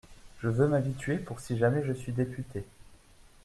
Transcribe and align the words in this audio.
Je 0.41 0.47
veux 0.47 0.67
m’habituer 0.67 1.19
pour 1.19 1.39
si 1.39 1.59
jamais 1.59 1.83
je 1.83 1.91
suis 1.93 2.11
député… 2.11 2.65